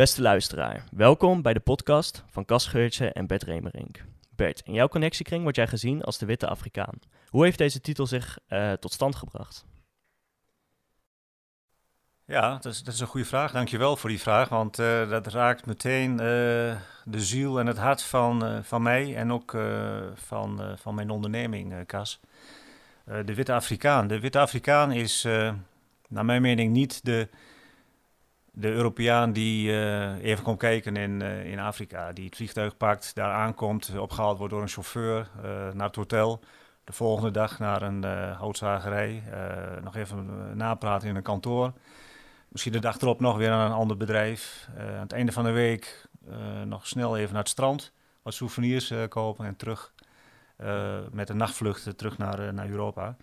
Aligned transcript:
Beste 0.00 0.22
luisteraar, 0.22 0.84
welkom 0.92 1.42
bij 1.42 1.52
de 1.52 1.60
podcast 1.60 2.24
van 2.30 2.44
Cas 2.44 2.66
Geurtje 2.66 3.12
en 3.12 3.26
Bert 3.26 3.42
Remerink. 3.42 4.04
Bert, 4.36 4.62
in 4.64 4.72
jouw 4.72 4.88
connectiekring 4.88 5.42
word 5.42 5.56
jij 5.56 5.66
gezien 5.66 6.02
als 6.02 6.18
de 6.18 6.26
witte 6.26 6.48
Afrikaan. 6.48 6.98
Hoe 7.28 7.44
heeft 7.44 7.58
deze 7.58 7.80
titel 7.80 8.06
zich 8.06 8.38
uh, 8.48 8.72
tot 8.72 8.92
stand 8.92 9.16
gebracht? 9.16 9.64
Ja, 12.24 12.50
dat 12.52 12.64
is, 12.64 12.82
dat 12.82 12.94
is, 12.94 13.00
een 13.00 13.06
goede 13.06 13.26
vraag. 13.26 13.52
Dankjewel 13.52 13.96
voor 13.96 14.10
die 14.10 14.20
vraag, 14.20 14.48
want 14.48 14.78
uh, 14.78 15.10
dat 15.10 15.26
raakt 15.26 15.66
meteen 15.66 16.12
uh, 16.12 16.18
de 16.18 17.20
ziel 17.20 17.58
en 17.58 17.66
het 17.66 17.78
hart 17.78 18.02
van, 18.02 18.64
van 18.64 18.82
mij 18.82 19.16
en 19.16 19.32
ook 19.32 19.56
van, 20.14 20.76
van 20.76 20.94
mijn 20.94 21.10
onderneming, 21.10 21.86
Cas. 21.86 22.20
de 23.04 23.34
Witte 23.34 23.52
Afrikaan. 23.52 24.06
De 24.06 24.20
Witte 24.20 24.38
Afrikaan 24.38 24.92
is, 24.92 25.22
naar 26.08 26.24
mijn 26.24 26.42
mening, 26.42 26.72
niet 26.72 27.04
de 27.04 27.28
de 28.52 28.68
Europeaan 28.68 29.32
die 29.32 29.70
uh, 29.70 30.24
even 30.24 30.44
komt 30.44 30.58
kijken 30.58 30.96
in, 30.96 31.20
uh, 31.20 31.44
in 31.44 31.58
Afrika, 31.58 32.12
die 32.12 32.24
het 32.24 32.36
vliegtuig 32.36 32.76
pakt, 32.76 33.14
daar 33.14 33.32
aankomt, 33.32 33.98
opgehaald 33.98 34.38
wordt 34.38 34.52
door 34.52 34.62
een 34.62 34.68
chauffeur 34.68 35.28
uh, 35.36 35.42
naar 35.72 35.86
het 35.86 35.96
hotel. 35.96 36.40
De 36.84 36.92
volgende 36.92 37.30
dag 37.30 37.58
naar 37.58 37.82
een 37.82 38.04
houtzagerij, 38.32 39.22
nog 39.82 39.96
even 39.96 40.28
napraten 40.56 41.08
in 41.08 41.16
een 41.16 41.22
kantoor. 41.22 41.72
Misschien 42.48 42.72
de 42.72 42.78
dag 42.78 43.00
erop 43.00 43.20
nog 43.20 43.36
weer 43.36 43.50
aan 43.50 43.70
een 43.70 43.76
ander 43.76 43.96
bedrijf. 43.96 44.68
aan 44.78 45.00
het 45.00 45.12
einde 45.12 45.32
van 45.32 45.44
de 45.44 45.50
week 45.50 46.06
nog 46.64 46.86
snel 46.86 47.16
even 47.16 47.32
naar 47.32 47.42
het 47.42 47.50
strand, 47.50 47.92
wat 48.22 48.34
souvenirs 48.34 48.92
kopen 49.08 49.46
en 49.46 49.56
terug 49.56 49.92
met 51.10 51.28
een 51.28 51.36
nachtvlucht 51.36 51.98
terug 51.98 52.18
naar, 52.18 52.54
naar 52.54 52.68
Europa. 52.68 53.16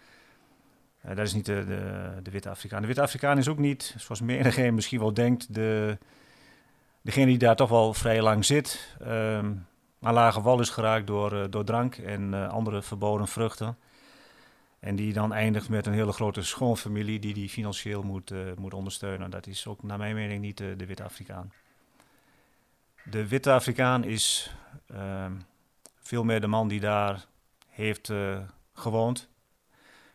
Uh, 1.07 1.15
dat 1.15 1.25
is 1.25 1.33
niet 1.33 1.45
de, 1.45 1.65
de, 1.65 2.09
de, 2.23 2.31
witte 2.31 2.49
Afrikaan. 2.49 2.81
De 2.81 2.87
witte 2.87 3.01
Afrikaan 3.01 3.37
is 3.37 3.47
ook 3.47 3.57
niet, 3.57 3.95
zoals 3.97 4.21
menigeen 4.21 4.73
misschien 4.73 4.99
wel 4.99 5.13
denkt, 5.13 5.53
de, 5.53 5.97
degene 7.01 7.25
die 7.25 7.37
daar 7.37 7.55
toch 7.55 7.69
wel 7.69 7.93
vrij 7.93 8.21
lang 8.21 8.45
zit. 8.45 8.95
Um, 9.01 9.67
aan 10.01 10.13
lage 10.13 10.41
wal 10.41 10.59
is 10.59 10.69
geraakt 10.69 11.07
door, 11.07 11.33
uh, 11.33 11.43
door 11.49 11.63
drank 11.63 11.95
en 11.95 12.33
uh, 12.33 12.49
andere 12.49 12.81
verboden 12.81 13.27
vruchten. 13.27 13.77
En 14.79 14.95
die 14.95 15.13
dan 15.13 15.33
eindigt 15.33 15.69
met 15.69 15.85
een 15.85 15.93
hele 15.93 16.11
grote 16.11 16.43
schoonfamilie 16.43 17.19
die 17.19 17.33
die 17.33 17.49
financieel 17.49 18.03
moet, 18.03 18.33
moet 18.57 18.73
ondersteunen. 18.73 19.29
Dat 19.29 19.47
is 19.47 19.67
ook 19.67 19.83
naar 19.83 19.97
mijn 19.97 20.15
mening 20.15 20.41
niet 20.41 20.57
de, 20.57 20.75
de 20.75 20.85
witte 20.85 21.03
Afrikaan. 21.03 21.53
De 23.03 23.27
witte 23.27 23.51
Afrikaan 23.51 24.03
is 24.03 24.53
ehm, 24.87 25.31
veel 25.99 26.23
meer 26.23 26.41
de 26.41 26.47
man 26.47 26.67
die 26.67 26.79
daar 26.79 27.25
heeft 27.67 28.11
gewoond, 28.73 29.29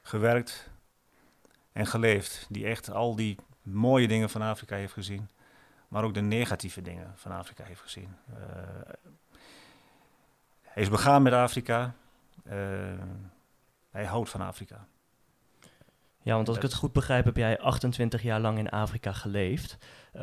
gewerkt, 0.02 0.71
en 1.72 1.86
geleefd. 1.86 2.46
Die 2.48 2.66
echt 2.66 2.90
al 2.90 3.16
die 3.16 3.36
mooie 3.62 4.08
dingen 4.08 4.30
van 4.30 4.42
Afrika 4.42 4.76
heeft 4.76 4.92
gezien. 4.92 5.28
Maar 5.88 6.04
ook 6.04 6.14
de 6.14 6.20
negatieve 6.20 6.82
dingen 6.82 7.12
van 7.14 7.32
Afrika 7.32 7.64
heeft 7.64 7.80
gezien. 7.80 8.16
Uh, 8.30 8.36
hij 10.62 10.82
is 10.82 10.88
begaan 10.88 11.22
met 11.22 11.32
Afrika. 11.32 11.94
Uh, 12.44 12.54
hij 13.90 14.04
houdt 14.04 14.30
van 14.30 14.40
Afrika. 14.40 14.86
Ja, 16.22 16.34
want 16.34 16.48
als 16.48 16.56
ik 16.56 16.62
het 16.62 16.74
goed 16.74 16.92
begrijp, 16.92 17.24
heb 17.24 17.36
jij 17.36 17.58
28 17.58 18.22
jaar 18.22 18.40
lang 18.40 18.58
in 18.58 18.68
Afrika 18.68 19.12
geleefd. 19.12 19.78
Uh, 20.14 20.20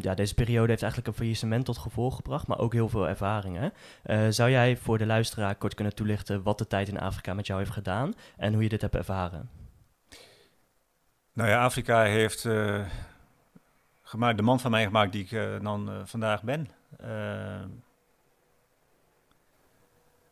ja, 0.00 0.14
deze 0.14 0.34
periode 0.34 0.68
heeft 0.68 0.82
eigenlijk 0.82 1.12
een 1.12 1.18
faillissement 1.18 1.64
tot 1.64 1.78
gevolg 1.78 2.16
gebracht, 2.16 2.46
maar 2.46 2.58
ook 2.58 2.72
heel 2.72 2.88
veel 2.88 3.08
ervaringen. 3.08 3.72
Uh, 4.06 4.26
zou 4.28 4.50
jij 4.50 4.76
voor 4.76 4.98
de 4.98 5.06
luisteraar 5.06 5.54
kort 5.54 5.74
kunnen 5.74 5.94
toelichten 5.94 6.42
wat 6.42 6.58
de 6.58 6.66
tijd 6.66 6.88
in 6.88 7.00
Afrika 7.00 7.34
met 7.34 7.46
jou 7.46 7.58
heeft 7.58 7.72
gedaan 7.72 8.14
en 8.36 8.52
hoe 8.52 8.62
je 8.62 8.68
dit 8.68 8.80
hebt 8.80 8.94
ervaren? 8.94 9.48
Nou 11.38 11.50
ja, 11.50 11.64
Afrika 11.64 12.02
heeft 12.02 12.44
uh, 12.44 12.80
gemaakt, 14.02 14.36
de 14.36 14.42
man 14.42 14.60
van 14.60 14.70
mij 14.70 14.84
gemaakt 14.84 15.12
die 15.12 15.24
ik 15.24 15.30
uh, 15.30 15.60
dan 15.60 15.90
uh, 15.90 16.00
vandaag 16.04 16.42
ben. 16.42 16.68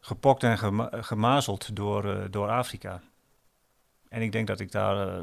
gepokt 0.00 0.42
en 0.42 0.58
gema 0.58 0.88
gemazeld 0.92 1.76
door, 1.76 2.30
door 2.30 2.48
Afrika. 2.48 3.00
En 4.08 4.22
ik 4.22 4.32
denk 4.32 4.46
dat 4.46 4.60
ik 4.60 4.72
daar 4.72 5.22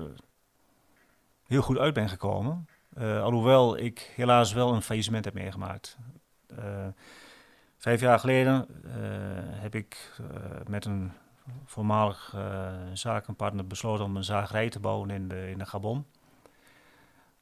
heel 1.43 1.61
goed 1.61 1.77
uit 1.77 1.93
ben 1.93 2.09
gekomen. 2.09 2.67
alhoewel 2.97 3.77
ik 3.77 4.11
helaas 4.15 4.53
wel 4.53 4.73
een 4.73 4.81
faillissement 4.81 5.25
heb 5.25 5.33
meegemaakt. 5.33 5.97
vijf 7.77 8.01
jaar 8.01 8.19
geleden 8.19 8.67
heb 9.61 9.75
ik 9.75 10.11
met 10.67 10.85
een 10.85 11.11
voormalig 11.65 12.33
uh, 12.35 12.71
zakenpartner 12.93 13.67
besloten 13.67 14.05
om 14.05 14.17
een 14.17 14.23
zagerij 14.23 14.69
te 14.69 14.79
bouwen 14.79 15.09
in 15.09 15.27
de, 15.27 15.49
in 15.49 15.57
de 15.57 15.65
Gabon. 15.65 15.97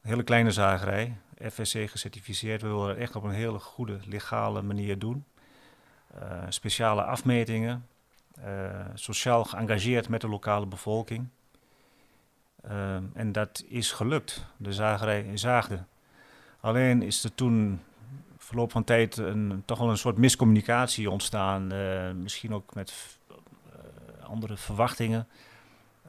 Een 0.02 0.08
hele 0.08 0.22
kleine 0.22 0.50
zagerij, 0.50 1.16
FSC 1.50 1.90
gecertificeerd. 1.90 2.62
We 2.62 2.68
willen 2.68 2.88
het 2.88 2.98
echt 2.98 3.16
op 3.16 3.22
een 3.22 3.30
hele 3.30 3.58
goede 3.58 3.98
legale 4.06 4.62
manier 4.62 4.98
doen. 4.98 5.24
Uh, 6.14 6.42
speciale 6.48 7.02
afmetingen, 7.02 7.86
uh, 8.38 8.44
sociaal 8.94 9.44
geëngageerd 9.44 10.08
met 10.08 10.20
de 10.20 10.28
lokale 10.28 10.66
bevolking. 10.66 11.28
en 13.12 13.32
dat 13.32 13.64
is 13.68 13.92
gelukt. 13.92 14.46
De 14.56 14.72
zagerij 14.72 15.36
zaagde. 15.36 15.84
Alleen 16.60 17.02
is 17.02 17.24
er 17.24 17.34
toen 17.34 17.80
verloop 18.36 18.70
van 18.70 18.84
tijd 18.84 19.16
een, 19.16 19.62
toch 19.64 19.78
wel 19.78 19.90
een 19.90 19.98
soort 19.98 20.16
miscommunicatie 20.16 21.10
ontstaan. 21.10 21.66
misschien 22.22 22.54
ook 22.54 22.74
met 22.74 23.18
andere 24.32 24.56
verwachtingen. 24.56 25.28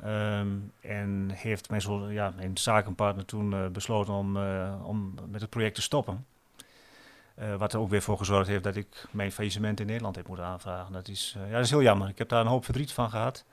Um, 0.06 0.72
en 0.81 1.31
heeft 1.34 1.69
mijn, 1.69 2.11
ja, 2.11 2.34
mijn 2.35 2.57
zakenpartner 2.57 3.25
toen 3.25 3.51
uh, 3.51 3.67
besloten 3.67 4.13
om, 4.13 4.38
uh, 4.38 4.73
om 4.84 5.13
met 5.29 5.41
het 5.41 5.50
project 5.50 5.75
te 5.75 5.81
stoppen. 5.81 6.25
Uh, 7.39 7.56
wat 7.56 7.73
er 7.73 7.79
ook 7.79 7.89
weer 7.89 8.01
voor 8.01 8.17
gezorgd 8.17 8.47
heeft 8.47 8.63
dat 8.63 8.75
ik 8.75 9.06
mijn 9.11 9.31
faillissement 9.31 9.79
in 9.79 9.85
Nederland 9.85 10.16
heb 10.16 10.28
moeten 10.28 10.45
aanvragen. 10.45 10.94
Dat 10.94 11.07
is, 11.07 11.35
ja, 11.45 11.51
dat 11.51 11.63
is 11.63 11.69
heel 11.69 11.81
jammer. 11.81 12.09
Ik 12.09 12.17
heb 12.17 12.29
daar 12.29 12.41
een 12.41 12.47
hoop 12.47 12.66
verdriet 12.66 12.91
van 12.91 13.09
gehad. 13.09 13.45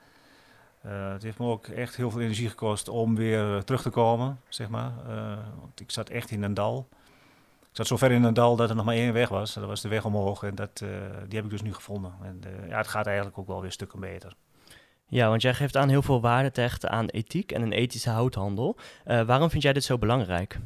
het 0.81 1.23
heeft 1.23 1.39
me 1.39 1.45
ook 1.45 1.67
echt 1.67 1.95
heel 1.95 2.11
veel 2.11 2.21
energie 2.21 2.49
gekost 2.49 2.89
om 2.89 3.15
weer 3.15 3.63
terug 3.63 3.81
te 3.81 3.89
komen, 3.89 4.39
zeg 4.47 4.69
maar. 4.69 4.91
want 5.59 5.79
ik 5.79 5.91
zat 5.91 6.09
echt 6.09 6.31
in 6.31 6.43
een 6.43 6.53
dal. 6.53 6.87
Ik 7.59 7.77
zat 7.77 7.87
zo 7.87 7.97
ver 7.97 8.11
in 8.11 8.23
een 8.23 8.33
dal 8.33 8.55
dat 8.55 8.69
er 8.69 8.75
nog 8.75 8.85
maar 8.85 8.95
één 8.95 9.13
weg 9.13 9.29
was. 9.29 9.53
Dat 9.53 9.65
was 9.65 9.81
de 9.81 9.89
weg 9.89 10.05
omhoog 10.05 10.43
en 10.43 10.55
dat, 10.55 10.77
die 11.27 11.35
heb 11.35 11.43
ik 11.43 11.49
dus 11.49 11.61
nu 11.61 11.73
gevonden. 11.73 12.13
En 12.23 12.41
ja, 12.67 12.77
het 12.77 12.87
gaat 12.87 13.07
eigenlijk 13.07 13.37
ook 13.37 13.47
wel 13.47 13.61
weer 13.61 13.71
stukken 13.71 13.99
beter. 13.99 14.35
Ja, 15.11 15.29
want 15.29 15.41
jij 15.41 15.53
geeft 15.53 15.77
aan 15.77 15.89
heel 15.89 16.01
veel 16.01 16.21
waarde 16.21 16.51
te 16.51 16.61
hechten 16.61 16.89
aan 16.89 17.05
ethiek 17.05 17.51
en 17.51 17.61
een 17.61 17.71
ethische 17.71 18.09
houthandel. 18.09 18.77
Uh, 19.07 19.21
waarom 19.21 19.49
vind 19.49 19.63
jij 19.63 19.73
dit 19.73 19.83
zo 19.83 19.97
belangrijk? 19.97 20.59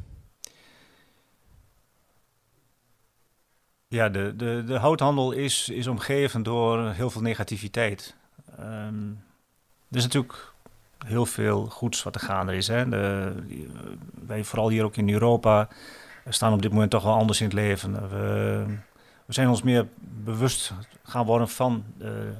Ja, 3.88 4.08
de, 4.08 4.36
de, 4.36 4.62
de 4.66 4.78
houthandel 4.78 5.32
is, 5.32 5.68
is 5.68 5.86
omgeven 5.86 6.42
door 6.42 6.90
heel 6.90 7.10
veel 7.10 7.22
negativiteit. 7.22 8.14
Um, 8.60 9.24
er 9.90 9.96
is 9.96 10.02
natuurlijk 10.02 10.52
heel 11.06 11.26
veel 11.26 11.66
goeds 11.66 12.02
wat 12.02 12.14
er 12.14 12.20
gaande 12.20 12.56
is. 12.56 12.68
Hè. 12.68 12.88
De, 12.88 13.34
wij, 14.26 14.44
vooral 14.44 14.68
hier 14.68 14.84
ook 14.84 14.96
in 14.96 15.10
Europa, 15.10 15.68
staan 16.28 16.52
op 16.52 16.62
dit 16.62 16.72
moment 16.72 16.90
toch 16.90 17.02
wel 17.02 17.14
anders 17.14 17.40
in 17.40 17.46
het 17.46 17.54
leven. 17.54 18.08
We, 18.08 18.64
we 19.24 19.32
zijn 19.32 19.48
ons 19.48 19.62
meer 19.62 19.86
bewust 20.00 20.72
gaan 21.02 21.26
worden 21.26 21.48
van 21.48 21.84
de, 21.98 22.32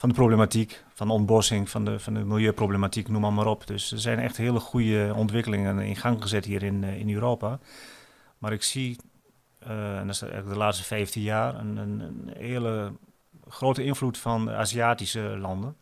van 0.00 0.08
de 0.08 0.14
problematiek, 0.14 0.84
van 0.94 1.06
de 1.06 1.12
ontbossing, 1.12 1.70
van 1.70 1.84
de, 1.84 1.98
van 1.98 2.14
de 2.14 2.24
milieuproblematiek, 2.24 3.08
noem 3.08 3.20
maar, 3.20 3.32
maar 3.32 3.46
op. 3.46 3.66
Dus 3.66 3.92
er 3.92 3.98
zijn 3.98 4.18
echt 4.18 4.36
hele 4.36 4.60
goede 4.60 5.12
ontwikkelingen 5.16 5.78
in 5.78 5.96
gang 5.96 6.22
gezet 6.22 6.44
hier 6.44 6.62
in, 6.62 6.84
eh, 6.84 6.98
in 6.98 7.14
Europa. 7.14 7.58
Maar 8.38 8.52
ik 8.52 8.62
zie, 8.62 8.98
uh, 9.66 9.98
en 9.98 10.06
dat 10.06 10.14
is 10.14 10.18
de 10.18 10.56
laatste 10.56 10.84
15 10.84 11.22
jaar, 11.22 11.54
een, 11.54 11.76
een, 11.76 12.30
hele 12.36 12.92
grote 13.48 13.84
invloed 13.84 14.18
van 14.18 14.50
Aziatische 14.50 15.20
landen. 15.20 15.76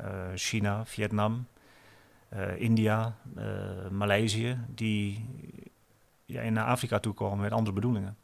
Uh, 0.00 0.06
China, 0.34 0.84
Vietnam, 0.86 1.46
India, 2.56 3.16
Maleisië, 3.90 4.58
die 4.68 5.28
ja, 6.24 6.50
naar 6.50 6.66
Afrika 6.66 6.98
toe 6.98 7.14
komen 7.14 7.38
met 7.38 7.52
andere 7.52 7.74
bedoelingen. 7.74 8.16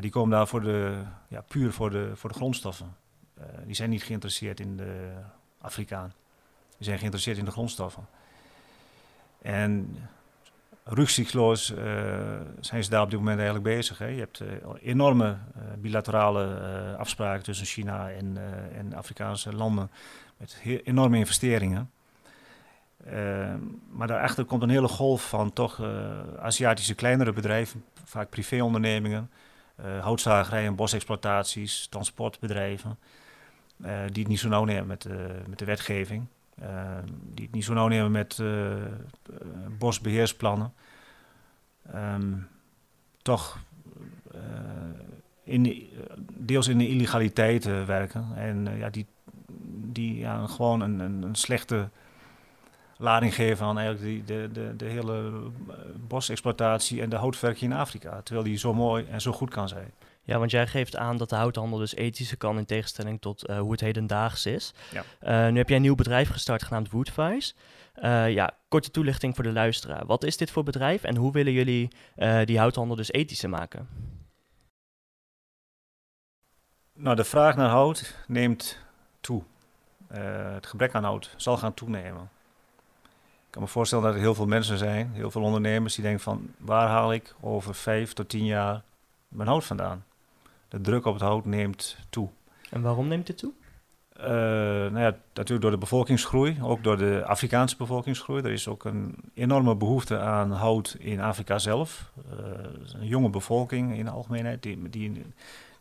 die 0.00 0.10
komen 0.10 0.30
daar 0.30 0.48
voor 0.48 0.60
de, 0.60 1.02
ja, 1.28 1.40
puur 1.40 1.72
voor 1.72 1.90
de, 1.90 2.10
voor 2.14 2.30
de 2.30 2.36
grondstoffen. 2.36 2.96
Uh, 3.38 3.44
die 3.64 3.74
zijn 3.74 3.90
niet 3.90 4.02
geïnteresseerd 4.02 4.60
in 4.60 4.76
de 4.76 5.12
Afrikaan. 5.60 6.12
Die 6.76 6.86
zijn 6.86 6.98
geïnteresseerd 6.98 7.38
in 7.38 7.44
de 7.44 7.50
grondstoffen. 7.50 8.06
En 9.42 9.96
rücksichtsloos 10.84 11.70
uh, 11.70 11.78
zijn 12.60 12.84
ze 12.84 12.90
daar 12.90 13.02
op 13.02 13.10
dit 13.10 13.18
moment 13.18 13.38
eigenlijk 13.38 13.68
bezig. 13.68 13.98
Hè. 13.98 14.06
Je 14.06 14.18
hebt 14.18 14.40
uh, 14.40 14.48
enorme 14.82 15.36
bilaterale 15.78 16.46
afspraken 16.98 17.44
tussen 17.44 17.66
China 17.66 18.10
en, 18.10 18.38
en 18.74 18.94
Afrikaanse 18.94 19.54
landen 19.54 19.90
met 20.36 20.60
enorme 20.84 21.18
investeringen. 21.18 21.90
maar 23.90 24.06
daarachter 24.06 24.44
komt 24.44 24.62
een 24.62 24.68
hele 24.68 24.88
golf 24.88 25.28
van 25.28 25.52
toch 25.52 25.82
Aziatische 26.38 26.94
kleinere 26.94 27.32
bedrijven, 27.32 27.84
vaak 28.04 28.30
privéondernemingen, 28.30 29.30
houtzagerijen, 30.00 30.74
bosexploitaties, 30.74 31.86
transportbedrijven. 31.86 32.98
Uh, 33.84 33.98
die 34.12 34.22
het 34.22 34.28
niet 34.28 34.38
zo 34.38 34.48
nauw 34.48 34.64
nemen 34.64 34.86
met, 34.86 35.04
uh, 35.04 35.14
met 35.46 35.58
de 35.58 35.64
wetgeving. 35.64 36.26
Uh, 36.62 36.68
die 37.34 37.44
het 37.44 37.54
niet 37.54 37.64
zo 37.64 37.74
nauw 37.74 37.88
nemen 37.88 38.10
met 38.10 38.42
bosbeheersplannen. 39.78 40.72
Um, 41.94 42.48
toch 43.22 43.58
in, 45.44 45.88
deels 46.34 46.68
in 46.68 46.78
de 46.78 46.88
illegaliteit 46.88 47.64
werken. 47.64 48.26
En 48.36 48.76
ja, 48.78 48.90
die, 48.90 49.06
die 49.92 50.18
ja, 50.18 50.46
gewoon 50.46 50.80
een, 50.80 50.98
een, 50.98 51.22
een 51.22 51.34
slechte 51.34 51.88
lading 52.96 53.34
geven 53.34 53.66
aan 53.66 53.78
eigenlijk 53.78 54.06
die, 54.06 54.24
de, 54.24 54.48
de, 54.52 54.76
de 54.76 54.84
hele 54.84 55.32
bosexploitatie 56.08 57.02
en 57.02 57.08
de 57.08 57.16
houtverking 57.16 57.72
in 57.72 57.78
Afrika. 57.78 58.20
Terwijl 58.22 58.46
die 58.46 58.58
zo 58.58 58.74
mooi 58.74 59.06
en 59.10 59.20
zo 59.20 59.32
goed 59.32 59.50
kan 59.50 59.68
zijn. 59.68 59.90
Ja, 60.26 60.38
want 60.38 60.50
jij 60.50 60.66
geeft 60.66 60.96
aan 60.96 61.16
dat 61.16 61.28
de 61.28 61.36
houthandel 61.36 61.78
dus 61.78 61.94
ethische 61.94 62.36
kan 62.36 62.58
in 62.58 62.64
tegenstelling 62.64 63.20
tot 63.20 63.40
hoe 63.40 63.70
het 63.70 63.80
hedendaags 63.80 64.46
is. 64.46 64.74
Ja. 64.90 65.50
nu 65.50 65.56
heb 65.56 65.68
jij 65.68 65.76
een 65.76 65.82
nieuw 65.82 65.94
bedrijf 65.94 66.28
gestart 66.28 66.62
genaamd 66.62 66.90
Woodvice. 66.90 67.54
Uh, 68.02 68.30
ja, 68.30 68.50
korte 68.68 68.90
toelichting 68.90 69.34
voor 69.34 69.44
de 69.44 69.52
luisteraar. 69.52 70.06
Wat 70.06 70.24
is 70.24 70.36
dit 70.36 70.50
voor 70.50 70.62
bedrijf 70.62 71.02
en 71.02 71.16
hoe 71.16 71.32
willen 71.32 71.52
jullie 71.52 71.88
die 72.44 72.58
houthandel 72.58 72.96
dus 72.96 73.12
ethischer 73.12 73.48
maken? 73.48 73.88
Nou, 76.92 77.16
de 77.16 77.24
vraag 77.24 77.56
naar 77.56 77.68
hout 77.68 78.14
neemt 78.26 78.78
toe. 79.20 79.42
Het 80.12 80.66
gebrek 80.66 80.94
aan 80.94 81.04
hout 81.04 81.30
zal 81.36 81.56
gaan 81.56 81.74
toenemen. 81.74 82.30
Ik 83.46 83.52
kan 83.52 83.62
me 83.62 83.68
voorstellen 83.68 84.04
dat 84.04 84.14
er 84.14 84.20
heel 84.20 84.34
veel 84.34 84.46
mensen 84.46 84.78
zijn, 84.78 85.10
heel 85.12 85.30
veel 85.30 85.42
ondernemers 85.42 85.94
die 85.94 86.04
denken 86.04 86.22
van 86.22 86.54
waar 86.58 86.88
haal 86.88 87.12
ik 87.12 87.34
over 87.40 87.74
vijf 87.74 88.12
tot 88.12 88.28
tien 88.28 88.44
jaar 88.44 88.82
mijn 89.28 89.48
hout 89.48 89.64
vandaan? 89.64 90.04
De 90.68 90.80
druk 90.80 91.04
op 91.04 91.12
het 91.12 91.22
hout 91.22 91.44
neemt 91.44 91.96
toe. 92.08 92.28
En 92.70 92.82
waarom 92.82 93.08
neemt 93.08 93.28
het 93.28 93.38
toe? 93.38 93.52
Uh, 94.20 94.26
nou 94.26 94.98
ja, 94.98 95.16
natuurlijk 95.34 95.60
door 95.60 95.70
de 95.70 95.78
bevolkingsgroei, 95.78 96.58
ook 96.62 96.84
door 96.84 96.96
de 96.96 97.22
Afrikaanse 97.26 97.76
bevolkingsgroei. 97.76 98.42
Er 98.42 98.52
is 98.52 98.68
ook 98.68 98.84
een 98.84 99.14
enorme 99.34 99.76
behoefte 99.76 100.18
aan 100.18 100.52
hout 100.52 100.96
in 100.98 101.20
Afrika 101.20 101.58
zelf. 101.58 102.12
Uh, 102.16 103.00
een 103.00 103.06
jonge 103.06 103.30
bevolking 103.30 103.96
in 103.96 104.04
de 104.04 104.10
algemeenheid, 104.10 104.62
die, 104.62 104.88
die, 104.90 105.12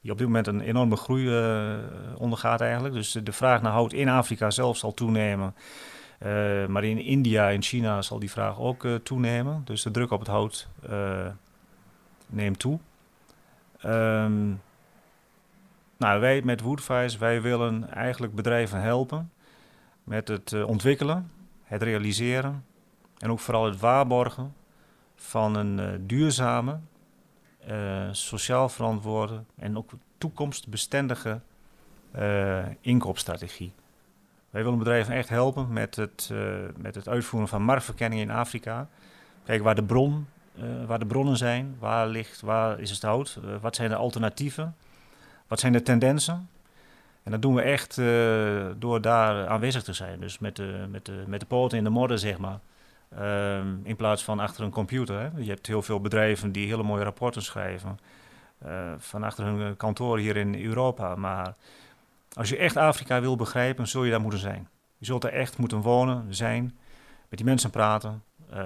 die 0.02 0.12
op 0.12 0.18
dit 0.18 0.28
moment 0.28 0.48
een 0.48 0.62
enorme 0.62 0.96
groei 0.96 1.26
uh, 1.26 1.74
ondergaat 2.18 2.62
eigenlijk. 2.62 2.94
Dus 2.94 3.12
de, 3.12 3.24
de, 3.24 3.32
vraag 3.32 3.62
naar 3.62 3.72
hout 3.72 3.94
in 3.94 4.10
Afrika 4.10 4.50
zelf 4.50 4.78
zal 4.78 4.94
toenemen. 4.94 5.56
maar 6.68 6.84
in 6.84 7.00
India 7.00 7.52
en 7.52 7.62
China 7.62 8.02
zal 8.02 8.20
die 8.20 8.32
vraag 8.32 8.60
ook 8.60 8.88
toenemen. 9.04 9.62
Dus 9.66 9.84
de 9.84 9.92
druk 9.92 10.12
op 10.12 10.20
het 10.20 10.30
hout 10.30 10.68
neemt 12.28 12.60
toe. 12.60 12.80
Um, 13.86 14.62
nou, 16.06 16.20
wij 16.20 16.42
met 16.42 16.62
Woodvice, 16.62 17.18
wij 17.18 17.42
willen 17.42 17.94
eigenlijk 17.94 18.36
bedrijven 18.36 18.82
helpen 18.82 19.32
met 20.04 20.28
het 20.28 20.52
uh, 20.52 20.68
ontwikkelen, 20.68 21.32
het 21.64 21.82
realiseren 21.82 22.66
en 23.18 23.32
ook 23.32 23.40
vooral 23.40 23.66
het 23.66 23.80
waarborgen 23.80 24.54
van 25.16 25.56
een 25.56 25.78
uh, 25.78 25.88
duurzame, 26.00 26.80
uh, 27.70 28.08
sociaal 28.12 28.70
verantwoorde 28.70 29.44
en 29.56 29.78
ook 29.78 29.92
toekomstbestendige 30.18 31.40
inkoopstrategie. 32.82 33.74
Wij 34.50 34.64
willen 34.64 34.78
bedrijven 34.78 35.14
echt 35.14 35.30
helpen 35.30 35.74
met 35.74 35.96
het, 35.96 36.32
met 36.78 36.96
het 36.96 37.08
uitvoeren 37.08 37.50
van 37.50 37.62
marktverkenning 37.62 38.22
in 38.22 38.32
Afrika. 38.32 38.88
Kijk 39.44 39.64
waar 39.64 39.76
de, 39.76 39.84
bron, 39.84 40.28
waar 40.86 41.00
de 41.00 41.06
bronnen 41.06 41.38
zijn, 41.38 41.76
waar 41.80 42.08
ligt, 42.08 42.42
waar 42.42 42.80
is 42.80 42.90
het 42.90 43.02
hout, 43.02 43.40
wat 43.62 43.76
zijn 43.76 43.90
de 43.90 43.96
alternatieven 43.96 44.76
wat 45.48 45.60
zijn 45.60 45.74
de 45.74 45.82
tendensen? 45.82 46.50
En 47.24 47.32
dat 47.32 47.42
doen 47.42 47.56
we 47.56 47.62
echt 47.62 47.98
uh, 47.98 48.66
door 48.78 49.02
daar 49.02 49.48
aanwezig 49.48 49.84
te 49.84 49.94
zijn. 49.94 50.20
Dus 50.20 50.40
met 50.40 50.56
de, 50.56 50.86
met 50.90 51.06
de, 51.06 51.24
met 51.28 51.40
de 51.40 51.46
poten 51.46 51.78
in 51.78 51.84
de 51.84 51.90
modder, 51.90 52.20
zeg 52.20 52.38
maar. 52.38 52.60
Um, 53.20 53.82
in 53.84 53.96
plaats 53.96 54.24
van 54.24 54.40
achter 54.40 54.64
een 54.64 54.72
computer. 54.72 55.20
Hè. 55.20 55.30
Je 55.38 55.50
hebt 55.50 55.68
heel 55.68 55.82
veel 55.82 56.02
bedrijven 56.02 56.52
die 56.52 56.68
hele 56.68 56.84
mooie 56.84 57.04
rapporten 57.04 57.42
schrijven. 57.42 58.00
Uh, 58.66 58.94
van 58.98 59.24
achter 59.24 59.46
hun 59.46 59.78
kantoor 59.78 60.18
hier 60.18 60.38
in 60.38 60.66
Europa. 60.66 61.16
Maar 61.16 61.56
als 62.34 62.50
je 62.50 62.58
echt 62.58 62.78
Afrika 62.78 63.22
wil 63.22 63.36
begrijpen, 63.36 63.88
zul 63.88 64.04
je 64.04 64.12
daar 64.12 64.22
moeten 64.22 64.40
zijn. 64.40 64.68
Je 64.98 65.06
zult 65.06 65.24
er 65.24 65.34
echt 65.34 65.58
moeten 65.58 65.82
wonen, 65.82 66.36
zijn, 66.36 66.78
met 67.30 67.38
die 67.38 67.46
mensen 67.46 67.70
praten. 67.70 68.24
Uh, 68.54 68.60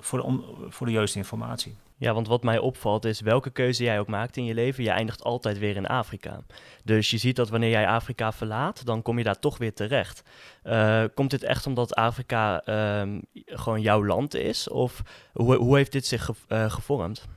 voor, 0.00 0.22
de, 0.22 0.66
voor 0.68 0.86
de 0.86 0.92
juiste 0.92 1.18
informatie. 1.18 1.76
Ja, 2.00 2.14
want 2.14 2.28
wat 2.28 2.42
mij 2.42 2.58
opvalt 2.58 3.04
is 3.04 3.20
welke 3.20 3.50
keuze 3.50 3.84
jij 3.84 3.98
ook 3.98 4.06
maakt 4.08 4.36
in 4.36 4.44
je 4.44 4.54
leven, 4.54 4.84
je 4.84 4.90
eindigt 4.90 5.24
altijd 5.24 5.58
weer 5.58 5.76
in 5.76 5.86
Afrika. 5.86 6.40
Dus 6.84 7.10
je 7.10 7.18
ziet 7.18 7.36
dat 7.36 7.48
wanneer 7.48 7.70
jij 7.70 7.86
Afrika 7.88 8.32
verlaat, 8.32 8.86
dan 8.86 9.02
kom 9.02 9.18
je 9.18 9.24
daar 9.24 9.38
toch 9.38 9.58
weer 9.58 9.74
terecht. 9.74 10.22
Uh, 10.64 11.04
komt 11.14 11.30
dit 11.30 11.42
echt 11.42 11.66
omdat 11.66 11.94
Afrika 11.94 12.62
uh, 12.64 13.18
gewoon 13.46 13.80
jouw 13.80 14.04
land 14.04 14.34
is? 14.34 14.68
Of 14.68 15.02
hoe, 15.32 15.56
hoe 15.56 15.76
heeft 15.76 15.92
dit 15.92 16.06
zich 16.06 16.24
ge 16.24 16.34
uh, 16.48 16.70
gevormd? 16.70 17.28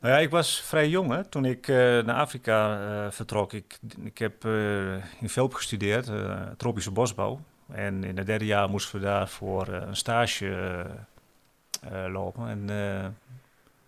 Nou 0.00 0.14
ja, 0.14 0.20
ik 0.20 0.30
was 0.30 0.60
vrij 0.60 0.88
jong 0.88 1.10
hè, 1.10 1.24
toen 1.24 1.44
ik 1.44 1.68
uh, 1.68 1.76
naar 1.76 2.16
Afrika 2.16 3.12
vertrok. 3.12 3.52
Ik, 3.52 3.78
ik 4.04 4.18
heb 4.18 4.44
in 5.20 5.28
Velp 5.28 5.54
gestudeerd, 5.54 6.10
tropische 6.56 6.90
bosbouw. 6.90 7.40
En 7.72 8.04
in 8.04 8.16
het 8.16 8.26
derde 8.26 8.46
jaar 8.46 8.70
moesten 8.70 8.98
we 8.98 9.04
daar 9.04 9.28
voor 9.28 9.68
een 9.68 9.96
stage 9.96 10.86
lopen. 12.08 12.48
En 12.48 12.60
uh, 12.60 13.06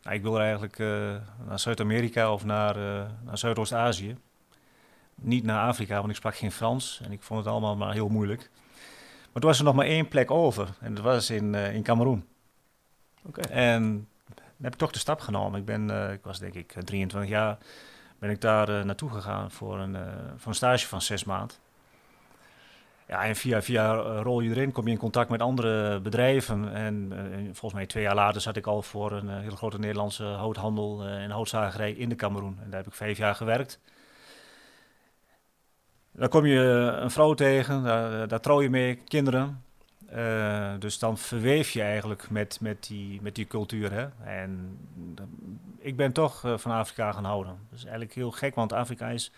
nou, 0.02 0.16
ik 0.16 0.22
wilde 0.22 0.38
eigenlijk 0.38 0.78
uh, 0.78 1.14
naar 1.46 1.58
Zuid-Amerika 1.58 2.32
of 2.32 2.44
naar, 2.44 2.76
naar 3.24 3.38
Zuidoost-Azië. 3.38 4.16
Niet 5.14 5.44
naar 5.44 5.66
Afrika, 5.68 5.96
want 5.96 6.10
ik 6.10 6.16
sprak 6.16 6.36
geen 6.36 6.52
Frans 6.52 7.00
en 7.04 7.12
ik 7.12 7.22
vond 7.22 7.40
het 7.44 7.48
allemaal 7.48 7.76
maar 7.76 7.92
heel 7.92 8.08
moeilijk. 8.08 8.50
Maar 9.32 9.42
toen 9.42 9.50
was 9.50 9.58
er 9.58 9.64
nog 9.64 9.74
maar 9.74 9.86
één 9.86 10.08
plek 10.08 10.30
over 10.30 10.68
en 10.80 10.94
dat 10.94 11.04
was 11.04 11.30
in, 11.30 11.54
in 11.54 11.82
Cameroen. 11.82 12.26
Okay. 13.26 13.44
En 13.50 14.08
dan 14.34 14.62
heb 14.62 14.72
ik 14.72 14.78
toch 14.78 14.92
de 14.92 14.98
stap 14.98 15.20
genomen. 15.20 15.60
Ik, 15.60 15.66
ben, 15.66 16.10
ik 16.12 16.20
was 16.22 16.38
denk 16.38 16.54
ik 16.54 16.72
23 16.84 17.30
jaar, 17.30 17.58
ben 18.18 18.30
ik 18.30 18.40
daar 18.40 18.86
naartoe 18.86 19.10
gegaan 19.10 19.50
voor 19.50 19.78
een, 19.78 19.96
voor 20.36 20.48
een 20.48 20.54
stage 20.54 20.88
van 20.88 21.02
zes 21.02 21.24
maanden. 21.24 21.56
Ja, 23.12 23.25
en 23.25 23.37
via, 23.37 23.62
via 23.62 23.94
eh, 23.94 24.20
rol 24.23 24.41
je 24.41 24.50
erin, 24.50 24.73
kom 24.73 24.87
je 24.87 24.93
in 24.93 24.99
contact 24.99 25.31
met 25.31 25.41
andere 25.41 26.00
bedrijven. 26.00 26.73
En, 26.73 27.12
uh, 27.12 27.44
volgens 27.44 27.73
mij 27.73 27.87
twee 27.87 28.03
jaar 28.03 28.14
later 28.14 28.41
zat 28.41 28.56
ik 28.56 28.67
al 28.67 28.82
voor 28.82 29.12
een 29.12 29.26
uh, 29.26 29.38
hele 29.38 29.56
grote 29.56 29.79
Nederlandse 29.79 30.25
houthandel 30.25 31.05
en 31.05 31.31
houtzagerij 31.31 31.93
in 31.93 32.09
de 32.09 32.14
Cameroen. 32.14 32.59
En 32.62 32.70
daar 32.70 32.79
heb 32.79 32.87
ik 32.87 32.94
vijf 32.94 33.19
jaar 33.19 33.35
gewerkt. 33.35 33.81
Dan 36.12 36.29
kom 36.29 36.47
je 36.47 36.59
een 37.00 37.11
vrouw 37.11 37.35
tegen, 37.35 37.82
daar, 37.82 38.29
daar 38.29 38.41
trouw 38.41 38.62
je 38.62 38.70
mee, 38.70 38.94
kinderen. 38.94 39.62
dus 40.79 40.99
dan 40.99 41.19
verweef 41.19 41.70
je 41.70 41.82
eigenlijk 41.82 42.31
met, 42.31 42.59
met, 42.61 42.87
die, 42.87 43.23
met 43.23 43.35
die 43.35 43.47
cultuur. 43.47 43.93
Hè? 43.93 44.06
En 44.25 44.79
ik 45.79 45.97
ben 45.97 46.12
toch 46.12 46.41
van 46.56 46.73
Afrika 46.73 47.12
gaan 47.12 47.25
houden. 47.25 47.59
Dat 47.71 47.78
is 47.78 47.85
eigenlijk 47.85 48.14
heel 48.14 48.31
gek, 48.31 48.54
want 48.54 48.73
Afrika 48.73 49.09
is 49.09 49.33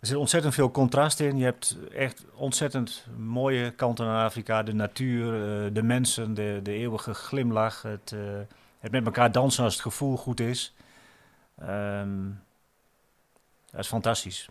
er 0.00 0.06
zit 0.06 0.16
ontzettend 0.16 0.54
veel 0.54 0.70
contrast 0.70 1.20
in. 1.20 1.36
Je 1.36 1.44
hebt 1.44 1.76
echt 1.94 2.24
ontzettend 2.34 3.06
mooie 3.16 3.70
kanten 3.70 4.06
aan 4.06 4.24
Afrika. 4.24 4.62
De 4.62 4.74
natuur, 4.74 5.24
uh, 5.24 5.74
de 5.74 5.82
mensen, 5.82 6.34
de, 6.34 6.60
de 6.62 6.72
eeuwige 6.72 7.14
glimlach. 7.14 7.82
Het, 7.82 8.12
uh, 8.14 8.20
het 8.78 8.92
met 8.92 9.04
elkaar 9.04 9.32
dansen 9.32 9.64
als 9.64 9.72
het 9.72 9.82
gevoel 9.82 10.16
goed 10.16 10.40
is. 10.40 10.74
Um, 11.62 12.42
dat 13.70 13.80
is 13.80 13.86
fantastisch. 13.86 14.48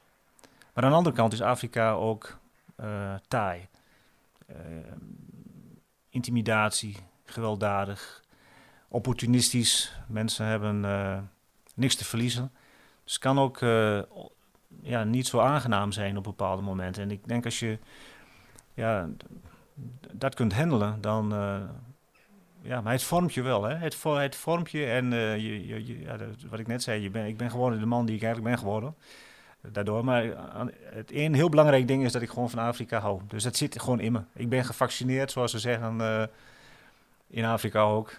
Maar 0.73 0.83
aan 0.83 0.89
de 0.89 0.97
andere 0.97 1.15
kant 1.15 1.33
is 1.33 1.41
Afrika 1.41 1.91
ook 1.91 2.37
uh, 2.79 3.13
taai. 3.27 3.67
intimidatie, 6.09 6.97
gewelddadig, 7.25 8.23
opportunistisch. 8.87 9.95
Mensen 10.07 10.45
hebben 10.45 10.81
niks 11.75 11.95
te 11.95 12.05
verliezen. 12.05 12.51
Dus 13.03 13.13
het 13.13 13.21
kan 13.21 13.39
ook 13.39 13.59
ja, 14.81 15.03
niet 15.03 15.27
zo 15.27 15.39
aangenaam 15.39 15.91
zijn 15.91 16.17
op 16.17 16.23
bepaalde 16.23 16.61
momenten. 16.61 17.03
En 17.03 17.11
ik 17.11 17.27
denk 17.27 17.45
als 17.45 17.59
je 17.59 17.77
ja, 18.73 19.09
dat 20.13 20.35
kunt 20.35 20.53
handelen, 20.53 21.01
dan. 21.01 21.33
Uh, 21.33 21.61
ja, 22.61 22.81
maar 22.81 22.93
het 22.93 23.03
vormt 23.03 23.33
je 23.33 23.41
wel, 23.41 23.63
hè? 23.63 23.75
Het, 23.75 24.03
het 24.03 24.35
vormt 24.35 24.71
je 24.71 24.85
en 24.85 25.11
uh, 25.11 25.37
je, 25.37 25.99
ja, 25.99 26.17
wat 26.49 26.59
ik 26.59 26.67
net 26.67 26.83
zei, 26.83 27.01
je 27.01 27.09
ben, 27.09 27.25
ik 27.25 27.37
ben 27.37 27.51
geworden 27.51 27.79
de 27.79 27.85
man 27.85 28.05
die 28.05 28.15
ik 28.15 28.23
eigenlijk 28.23 28.55
ben 28.55 28.63
geworden. 28.63 28.95
Daardoor, 29.71 30.05
maar 30.05 30.23
het 30.83 31.11
een 31.11 31.33
heel 31.33 31.49
belangrijk 31.49 31.87
ding 31.87 32.03
is 32.03 32.11
dat 32.11 32.21
ik 32.21 32.29
gewoon 32.29 32.49
van 32.49 32.59
Afrika 32.59 32.99
hou. 32.99 33.21
Dus 33.27 33.43
dat 33.43 33.55
zit 33.55 33.81
gewoon 33.81 33.99
in 33.99 34.11
me. 34.11 34.21
Ik 34.33 34.49
ben 34.49 34.65
gevaccineerd, 34.65 35.31
zoals 35.31 35.51
ze 35.51 35.59
zeggen, 35.59 36.29
in 37.27 37.45
Afrika 37.45 37.81
ook. 37.81 38.13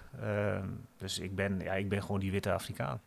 dus 0.97 1.19
ik 1.19 1.35
ben, 1.35 1.61
ja, 1.61 1.73
ik 1.73 1.89
ben 1.89 2.03
gewoon 2.03 2.21
die 2.21 2.31
witte 2.31 2.53
Afrikaan. 2.53 3.01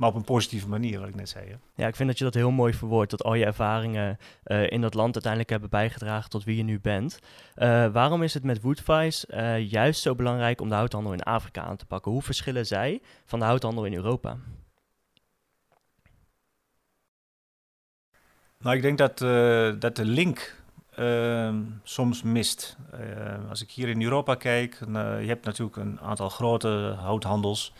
Maar 0.00 0.08
op 0.08 0.14
een 0.14 0.24
positieve 0.24 0.68
manier, 0.68 0.98
wat 0.98 1.08
ik 1.08 1.14
net 1.14 1.28
zei. 1.28 1.48
Hè? 1.48 1.54
Ja, 1.74 1.86
ik 1.86 1.96
vind 1.96 2.08
dat 2.08 2.18
je 2.18 2.24
dat 2.24 2.34
heel 2.34 2.50
mooi 2.50 2.74
verwoordt. 2.74 3.10
Dat 3.10 3.24
al 3.24 3.34
je 3.34 3.44
ervaringen 3.44 4.18
uh, 4.44 4.70
in 4.70 4.80
dat 4.80 4.94
land 4.94 5.12
uiteindelijk 5.12 5.50
hebben 5.50 5.70
bijgedragen 5.70 6.30
tot 6.30 6.44
wie 6.44 6.56
je 6.56 6.62
nu 6.62 6.80
bent. 6.80 7.18
Uh, 7.56 7.86
waarom 7.92 8.22
is 8.22 8.34
het 8.34 8.44
met 8.44 8.60
Woodvice 8.60 9.28
uh, 9.30 9.70
juist 9.70 10.02
zo 10.02 10.14
belangrijk 10.14 10.60
om 10.60 10.68
de 10.68 10.74
houthandel 10.74 11.12
in 11.12 11.22
Afrika 11.22 11.62
aan 11.62 11.76
te 11.76 11.86
pakken? 11.86 12.12
Hoe 12.12 12.22
verschillen 12.22 12.66
zij 12.66 13.00
van 13.24 13.38
de 13.38 13.44
houthandel 13.44 13.84
in 13.84 13.94
Europa? 13.94 14.36
Nou, 18.58 18.76
ik 18.76 18.82
denk 18.82 18.98
dat, 18.98 19.18
dat 19.80 19.96
de 19.96 20.04
link 20.04 20.62
ehm, 20.94 21.62
soms 21.82 22.22
mist. 22.22 22.76
als 23.48 23.62
ik 23.62 23.70
hier 23.70 23.88
in 23.88 24.02
Europa 24.02 24.34
kijk, 24.34 24.78
je 25.20 25.26
hebt 25.26 25.44
natuurlijk 25.44 25.76
een 25.76 26.00
aantal 26.00 26.28
grote 26.28 26.96
houthandels 26.98 27.72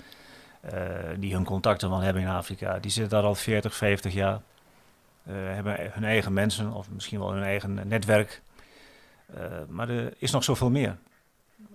die 1.19 1.35
hun 1.35 1.45
contacten 1.45 1.91
wel 1.91 2.01
hebben 2.01 2.23
in 2.23 2.29
Afrika. 2.29 2.79
Die 2.79 2.91
zitten 2.91 3.13
daar 3.13 3.29
al 3.29 3.35
40, 3.35 3.75
50 3.75 4.13
jaar. 4.13 4.41
hebben 5.23 5.93
hun 5.93 6.05
eigen 6.05 6.33
mensen 6.33 6.73
of 6.73 6.91
misschien 6.91 7.19
wel 7.19 7.33
hun 7.33 7.43
eigen 7.43 7.89
netwerk. 7.89 8.43
maar 9.69 9.89
er 9.89 10.15
is 10.19 10.31
nog 10.31 10.45
zoveel 10.45 10.71
meer. 10.71 10.97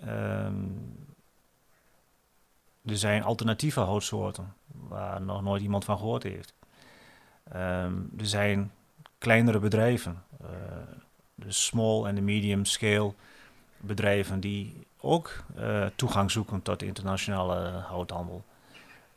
Ehm, 0.02 0.56
er 2.86 2.98
zijn 2.98 3.24
alternatieve 3.24 3.80
houtsoorten 3.80 4.54
waar 4.68 5.22
nog 5.22 5.42
nooit 5.42 5.62
iemand 5.62 5.86
van 5.86 5.98
gehoord 5.98 6.24
heeft. 6.24 6.54
Ehm, 7.44 7.94
er 8.18 8.28
zijn 8.28 8.72
kleinere 9.18 9.60
bedrijven, 9.60 10.24
de 11.36 11.52
small 11.52 12.06
en 12.06 12.16
de 12.16 12.22
medium 12.22 12.66
scale 12.66 13.14
bedrijven 13.78 14.40
die 14.40 14.88
ook 14.98 15.44
toegang 15.96 16.32
zoeken 16.32 16.62
tot 16.62 16.80
de 16.80 16.86
internationale 16.86 17.70
houthandel. 17.70 18.44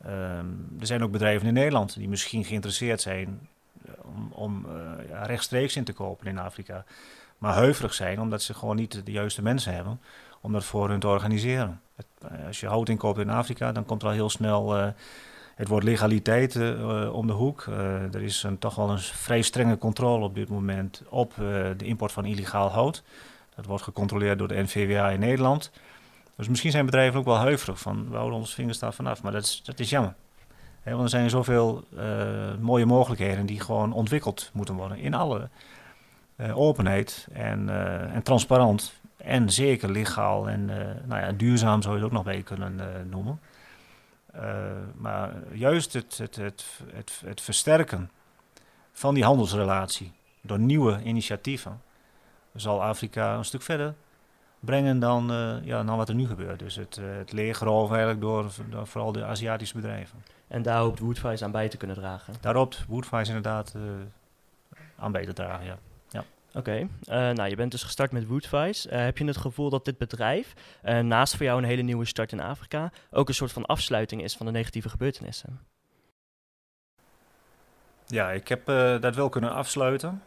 Ehm, 0.03 0.45
er 0.79 0.85
zijn 0.85 1.03
ook 1.03 1.11
bedrijven 1.11 1.47
in 1.47 1.53
Nederland 1.53 1.95
die 1.95 2.09
misschien 2.09 2.45
geïnteresseerd 2.45 3.01
zijn 3.01 3.47
eh, 3.85 3.91
om, 4.15 4.31
om 4.31 4.67
ja, 5.09 5.23
rechtstreeks 5.23 5.75
in 5.75 5.83
te 5.83 5.93
kopen 5.93 6.27
in 6.27 6.39
Afrika, 6.39 6.85
maar 7.37 7.53
huiverig 7.53 7.93
zijn 7.93 8.19
omdat 8.19 8.41
ze 8.41 8.53
gewoon 8.53 8.75
niet 8.75 9.05
de 9.05 9.11
juiste 9.11 9.41
mensen 9.41 9.73
hebben 9.73 9.99
om 10.41 10.51
dat 10.51 10.65
voor 10.65 10.89
hun 10.89 10.99
te 10.99 11.07
organiseren. 11.07 11.81
als 12.47 12.59
je 12.59 12.67
hout 12.67 12.89
inkoopt 12.89 13.19
in 13.19 13.29
Afrika, 13.29 13.71
dan 13.71 13.85
komt 13.85 14.01
er 14.01 14.07
al 14.07 14.13
heel 14.13 14.29
snel 14.29 14.93
het 15.55 15.67
wordt 15.67 15.85
legaliteit 15.85 16.55
om 17.11 17.27
de 17.27 17.33
hoek. 17.33 17.65
Er 18.11 18.21
is 18.21 18.43
een, 18.43 18.59
toch 18.59 18.75
wel 18.75 18.89
een 18.89 18.99
vrij 18.99 19.41
strenge 19.41 19.77
controle 19.77 20.25
op 20.25 20.35
dit 20.35 20.49
moment 20.49 21.03
op 21.09 21.33
de 21.77 21.85
import 21.85 22.11
van 22.11 22.25
illegaal 22.25 22.69
hout. 22.69 23.03
Dat 23.55 23.65
wordt 23.65 23.83
gecontroleerd 23.83 24.37
door 24.37 24.47
de 24.47 24.61
NVWA 24.61 25.09
in 25.09 25.19
Nederland. 25.19 25.71
Dus 26.39 26.47
misschien 26.47 26.71
zijn 26.71 26.85
bedrijven 26.85 27.19
ook 27.19 27.25
wel 27.25 27.37
huiverig 27.37 27.79
van 27.79 28.09
we 28.09 28.15
houden 28.15 28.39
onze 28.39 28.53
vingers 28.53 28.79
daar 28.79 28.93
vanaf. 28.93 29.23
Maar 29.23 29.31
dat 29.31 29.43
is, 29.43 29.61
dat 29.63 29.79
is 29.79 29.89
jammer. 29.89 30.13
want 30.83 31.01
er 31.01 31.09
zijn 31.09 31.29
zoveel 31.29 31.83
mooie 32.59 32.85
mogelijkheden 32.85 33.45
die 33.45 33.59
gewoon 33.59 33.93
ontwikkeld 33.93 34.49
moeten 34.53 34.75
worden 34.75 34.97
in 34.97 35.13
alle 35.13 35.49
openheid 36.53 37.27
en, 37.33 37.69
en 38.13 38.23
transparant. 38.23 38.93
En 39.17 39.49
zeker 39.49 39.91
legaal 39.91 40.49
en 40.49 40.65
nou 41.05 41.21
ja, 41.21 41.31
duurzaam 41.31 41.81
zou 41.81 41.93
je 41.95 41.99
het 42.01 42.09
ook 42.09 42.17
nog 42.17 42.25
mee 42.25 42.43
kunnen 42.43 42.79
noemen. 43.09 43.39
Maar 44.95 45.33
juist 45.51 45.93
het, 45.93 46.17
het, 46.17 46.35
het, 46.35 46.65
het, 46.93 47.21
het 47.25 47.41
versterken 47.41 48.11
van 48.91 49.13
die 49.13 49.23
handelsrelatie 49.23 50.11
door 50.41 50.59
nieuwe 50.59 51.01
initiatieven 51.03 51.81
zal 52.55 52.83
Afrika 52.83 53.35
een 53.35 53.45
stuk 53.45 53.61
verder 53.61 53.95
brengen 54.59 54.99
dan, 54.99 55.31
uh, 55.31 55.55
ja, 55.63 55.83
dan 55.83 55.97
wat 55.97 56.09
er 56.09 56.15
nu 56.15 56.27
gebeurt. 56.27 56.59
Dus 56.59 56.75
het, 56.75 56.97
uh, 56.97 57.05
het 57.17 57.31
leegroof 57.31 57.89
eigenlijk 57.89 58.21
door, 58.21 58.51
door, 58.69 58.87
vooral 58.87 59.11
de 59.11 59.25
Aziatische 59.25 59.75
bedrijven. 59.75 60.23
En 60.47 60.61
daar 60.61 60.79
hoopt 60.79 60.99
Woodvice 60.99 61.43
aan 61.43 61.51
bij 61.51 61.69
te 61.69 61.77
kunnen 61.77 61.95
dragen? 61.95 62.33
Daar 62.41 62.55
hoopt 62.55 62.85
Woodvice 62.87 63.27
inderdaad 63.27 63.75
aan 64.95 65.11
bij 65.11 65.25
te 65.25 65.33
dragen, 65.33 65.65
ja. 65.65 65.77
Oké, 66.53 66.87
eh, 67.03 67.15
nou 67.29 67.49
je 67.49 67.55
bent 67.55 67.71
dus 67.71 67.83
gestart 67.83 68.11
met 68.11 68.27
Woodvice. 68.27 68.95
Heb 68.95 69.17
je 69.17 69.25
het 69.25 69.37
gevoel 69.37 69.69
dat 69.69 69.85
dit 69.85 69.97
bedrijf, 69.97 70.53
naast 71.01 71.35
voor 71.35 71.45
jou 71.45 71.57
een 71.57 71.67
hele 71.67 71.81
nieuwe 71.81 72.05
start 72.05 72.31
in 72.31 72.39
Afrika, 72.39 72.91
ook 73.11 73.27
een 73.27 73.33
soort 73.33 73.51
van 73.51 73.65
afsluiting 73.65 74.23
is 74.23 74.35
van 74.35 74.45
de 74.45 74.51
negatieve 74.51 74.89
gebeurtenissen? 74.89 75.59
Ja, 78.05 78.31
ik 78.31 78.47
heb 78.47 78.65
dat 79.01 79.15
wel 79.15 79.29
kunnen 79.29 79.51
afsluiten. 79.51 80.23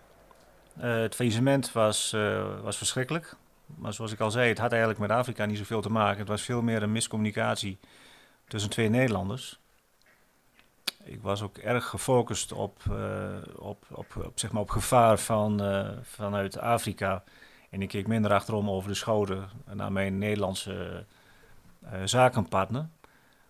het 0.78 1.14
faillissement 1.14 1.72
was, 1.72 2.16
was 2.62 2.76
verschrikkelijk. 2.76 3.36
Maar 3.76 3.92
zoals 3.92 4.12
ik 4.12 4.20
al 4.20 4.30
zei, 4.30 4.48
het 4.48 4.58
had 4.58 4.70
eigenlijk 4.70 5.00
met 5.00 5.10
Afrika 5.10 5.44
niet 5.44 5.58
zoveel 5.58 5.80
te 5.80 5.90
maken. 5.90 6.18
Het 6.18 6.28
was 6.28 6.42
veel 6.42 6.62
meer 6.62 6.82
een 6.82 6.92
miscommunicatie 6.92 7.78
tussen 8.48 8.70
twee 8.70 8.88
Nederlanders 8.88 9.60
ik 11.04 11.22
was 11.22 11.42
ook 11.42 11.56
erg 11.56 11.86
gefocust 11.86 12.52
op, 12.52 12.78
uh, 12.90 12.96
op, 13.56 13.84
op, 13.90 14.32
zeg 14.34 14.52
maar 14.52 14.62
op 14.62 14.70
gevaar 14.70 15.18
van, 15.18 15.62
uh, 15.62 15.88
vanuit 16.02 16.58
Afrika. 16.58 17.24
En 17.70 17.82
ik 17.82 17.88
keek 17.88 18.06
minder 18.06 18.32
achterom 18.32 18.70
over 18.70 18.88
de 18.88 18.94
schouder 18.94 19.48
naar 19.72 19.92
mijn 19.92 20.18
Nederlandse 20.18 21.04
uh, 21.84 21.90
zakenpartner. 22.04 22.88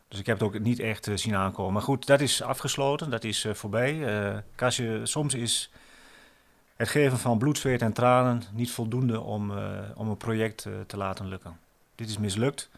Dus 0.09 0.19
ik 0.21 0.27
heb 0.27 0.39
het 0.39 0.47
ook 0.47 0.59
niet 0.59 0.79
echt 0.79 1.09
zien 1.15 1.35
aankomen. 1.37 1.73
Maar 1.73 1.83
goed, 1.83 2.07
dat 2.07 2.21
is 2.21 2.43
afgesloten, 2.43 3.11
dat 3.11 3.25
is 3.25 3.47
voorbij. 3.53 4.43
Kasje, 4.55 5.01
soms 5.03 5.35
is 5.35 5.71
het 6.83 6.91
geven 6.91 7.19
van 7.19 7.39
bloed, 7.39 7.59
zweet 7.59 7.83
en 7.83 7.93
tranen 7.93 8.43
niet 8.53 8.71
voldoende 8.71 9.21
om, 9.21 9.53
om 9.95 10.09
een 10.09 10.17
project 10.17 10.69
te 10.87 10.97
laten 10.97 11.29
lukken. 11.29 11.59
Dit 11.95 12.09
is 12.09 12.19
mislukt 12.19 12.71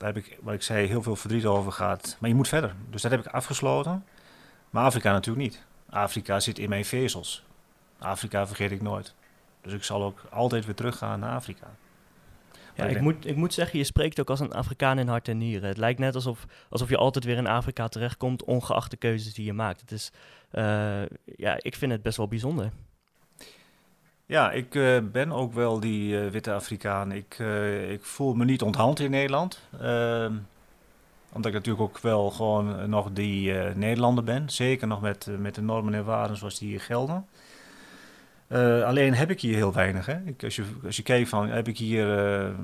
daar 0.00 0.14
heb 0.14 0.24
ik, 0.24 0.38
wat 0.42 0.54
ik 0.54 0.62
zei, 0.62 0.86
heel 0.86 1.02
veel 1.02 1.16
verdriet 1.16 1.46
over 1.46 1.72
gehad. 1.72 2.16
Maar 2.18 2.28
je 2.28 2.34
moet 2.34 2.48
verder. 2.48 2.74
Dus 2.90 3.02
dat 3.02 3.10
heb 3.10 3.20
ik 3.20 3.26
afgesloten. 3.26 4.04
Maar 4.70 4.84
Afrika 4.84 5.12
natuurlijk 5.12 5.46
niet. 5.46 5.64
Afrika 5.90 6.40
zit 6.40 6.58
in 6.58 6.68
mijn 6.68 6.84
vezels. 6.84 7.44
Afrika 7.98 8.46
vergeet 8.46 8.70
ik 8.70 8.82
nooit. 8.82 9.14
Dus 9.60 9.72
ik 9.72 9.84
zal 9.84 10.02
ook 10.02 10.20
altijd 10.30 10.64
weer 10.64 10.74
teruggaan 10.74 11.20
naar 11.20 11.34
Afrika. 11.34 11.66
Ja, 12.80 12.96
ik, 12.96 13.00
moet, 13.00 13.26
ik 13.26 13.36
moet 13.36 13.54
zeggen, 13.54 13.78
je 13.78 13.84
spreekt 13.84 14.20
ook 14.20 14.30
als 14.30 14.40
een 14.40 14.52
Afrikaan 14.52 14.98
in 14.98 15.08
hart 15.08 15.28
en 15.28 15.38
nieren. 15.38 15.68
Het 15.68 15.76
lijkt 15.76 15.98
net 15.98 16.14
alsof, 16.14 16.46
alsof 16.68 16.88
je 16.88 16.96
altijd 16.96 17.24
weer 17.24 17.36
in 17.36 17.46
Afrika 17.46 17.88
terechtkomt, 17.88 18.44
ongeacht 18.44 18.90
de 18.90 18.96
keuzes 18.96 19.34
die 19.34 19.44
je 19.44 19.52
maakt. 19.52 19.80
Het 19.80 19.92
is, 19.92 20.12
uh, 20.52 20.62
ja, 21.36 21.58
ik 21.58 21.76
vind 21.76 21.92
het 21.92 22.02
best 22.02 22.16
wel 22.16 22.28
bijzonder. 22.28 22.70
Ja, 24.26 24.50
ik 24.50 24.74
uh, 24.74 24.98
ben 25.12 25.32
ook 25.32 25.52
wel 25.52 25.80
die 25.80 26.12
uh, 26.12 26.30
witte 26.30 26.52
Afrikaan. 26.52 27.12
Ik, 27.12 27.38
ik 27.88 28.04
voel 28.04 28.34
me 28.34 28.44
niet 28.44 28.62
onthand 28.62 29.00
in 29.00 29.10
Nederland. 29.10 29.60
Ehm, 29.80 30.34
omdat 31.32 31.50
ik 31.50 31.56
natuurlijk 31.56 31.84
ook 31.84 31.98
wel 31.98 32.30
gewoon 32.30 32.90
nog 32.90 33.10
die 33.12 33.52
Nederlander 33.52 34.24
ben. 34.24 34.50
Zeker 34.50 34.86
nog 34.86 35.00
met, 35.00 35.26
met 35.38 35.54
de 35.54 35.62
normen 35.62 35.94
en 35.94 36.04
waarden 36.04 36.36
zoals 36.36 36.58
die 36.58 36.68
hier 36.68 36.80
gelden. 36.80 37.26
Alleen 38.84 39.14
heb 39.14 39.30
ik 39.30 39.40
hier 39.40 39.54
heel 39.54 39.72
weinig. 39.72 40.06
Hè? 40.06 40.16
Ik, 40.24 40.44
als, 40.44 40.56
je, 40.56 40.64
als 40.84 40.96
je 40.96 41.02
kijkt 41.02 41.28
van, 41.28 41.48
heb 41.48 41.68
ik 41.68 41.78
hier 41.78 42.54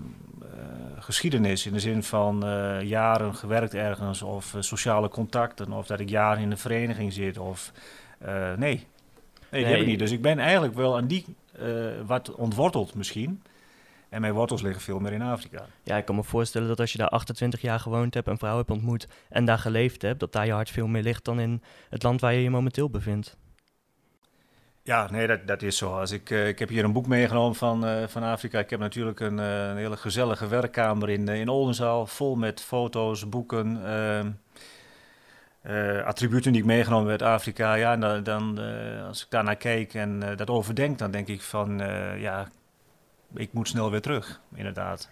geschiedenis 0.99 1.67
in 1.67 1.73
de 1.73 1.81
zin 1.81 2.03
van 2.03 2.45
jaren 2.83 3.35
gewerkt 3.35 3.75
ergens 3.75 4.23
of 4.23 4.55
sociale 4.59 5.09
contacten 5.09 5.73
of 5.73 5.87
dat 5.87 6.01
ik 6.01 6.09
jaren 6.09 6.43
in 6.43 6.51
de 6.51 6.57
vereniging 6.57 7.13
zit 7.13 7.39
of 7.39 7.73
nee. 8.57 8.57
Nee, 8.57 8.85
nee, 9.51 9.65
die 9.65 9.73
heb 9.73 9.81
ik 9.81 9.87
niet. 9.87 9.99
Dus 9.99 10.11
ik 10.11 10.23
ben 10.23 10.39
eigenlijk 10.39 10.75
wel 10.75 10.97
aan 10.97 11.07
die 11.07 11.25
wat 12.07 12.35
ontworteld 12.35 12.95
misschien. 12.95 13.43
En 14.09 14.21
mijn 14.21 14.33
wortels 14.33 14.63
liggen 14.63 14.83
veel 14.83 14.99
meer 14.99 15.13
in 15.13 15.23
Afrika. 15.23 15.67
Ja, 15.83 15.97
ik 15.97 16.05
kan 16.05 16.15
me 16.15 16.23
voorstellen 16.23 16.69
dat 16.69 16.81
als 16.81 16.93
je 16.93 16.99
daar 16.99 17.09
28 17.09 17.61
jaar 17.61 17.81
gewoond 17.81 18.15
hebt, 18.15 18.29
een 18.29 18.39
vrouw 18.39 18.57
hebt 18.57 18.71
ontmoet 18.71 19.09
en 19.29 19.45
daar 19.45 19.59
geleefd 19.59 20.03
hebt, 20.03 20.21
dat 20.21 20.33
daar 20.33 20.47
je 20.47 20.53
hart 20.53 20.71
veel 20.71 20.87
meer 20.87 21.03
ligt 21.03 21.25
dan 21.25 21.41
in 21.41 21.63
het 21.91 22.03
land 22.03 22.21
waar 22.21 22.35
je 22.35 22.43
je 22.43 22.51
momenteel 22.51 22.91
bevindt. 22.91 23.37
Ja, 24.87 25.11
nee, 25.11 25.27
dat, 25.27 25.47
dat 25.47 25.63
is 25.63 25.77
zo. 25.77 25.99
Als 25.99 26.11
ik, 26.11 26.31
uh, 26.31 26.49
ik 26.49 26.59
heb 26.59 26.69
hier 26.69 26.85
een 26.85 26.93
boek 26.93 27.07
meegenomen 27.07 27.55
van, 27.55 27.87
uh, 27.87 28.07
van 28.07 28.23
Afrika. 28.23 28.59
Ik 28.59 28.71
heb 28.71 28.81
natuurlijk 28.81 29.21
een, 29.21 29.39
uh, 29.39 29.69
een 29.69 29.77
hele 29.77 29.97
gezellige 29.97 30.49
werkkamer 30.49 31.11
in, 31.11 31.29
in 31.29 31.49
Oldenzaal, 31.49 32.07
vol 32.07 32.37
met 32.37 32.61
foto's, 32.63 33.29
boeken, 33.29 33.81
ehm, 33.85 34.31
attributen 36.05 36.53
die 36.53 36.61
ik 36.61 36.67
meegenomen 36.67 37.11
heb 37.11 37.23
uit 37.23 37.31
Afrika. 37.31 37.75
Ja, 37.75 37.93
en 37.93 38.23
dan, 38.23 38.59
als 39.07 39.25
ik 39.25 39.31
daarnaar 39.31 39.57
kijk 39.57 39.95
en 39.95 40.37
dat 40.37 40.51
overdenk, 40.51 40.99
dan 40.99 41.11
denk 41.11 41.29
ik 41.29 41.43
van 41.43 41.79
ja, 42.19 42.49
ik 43.35 43.53
moet 43.53 43.69
snel 43.69 43.91
weer 43.91 44.01
terug, 44.01 44.41
inderdaad. 44.55 45.11